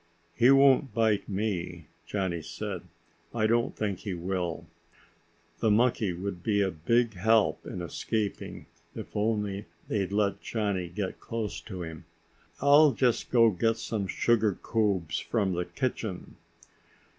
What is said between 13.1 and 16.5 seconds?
go get some sugar cubes from the kitchen."